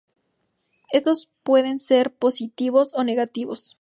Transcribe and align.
Estos 0.91 1.29
pueden 1.43 1.77
ser 1.77 2.11
positivos 2.11 2.95
o 2.95 3.03
negativos. 3.03 3.69